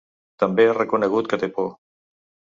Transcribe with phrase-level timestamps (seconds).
[0.43, 1.71] També ha reconegut que té por.